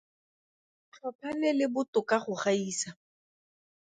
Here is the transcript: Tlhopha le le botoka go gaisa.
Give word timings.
Tlhopha 0.93 1.29
le 1.39 1.49
le 1.59 1.65
botoka 1.73 2.17
go 2.23 2.33
gaisa. 2.41 2.89